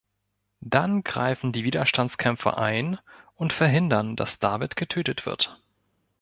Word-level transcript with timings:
Dann 0.65 1.03
greifen 1.03 1.51
die 1.51 1.63
Widerstandskämpfer 1.63 2.57
ein 2.57 2.97
und 3.35 3.53
verhindern, 3.53 4.15
dass 4.15 4.39
David 4.39 4.75
getötet 4.75 5.27
wird. 5.27 5.61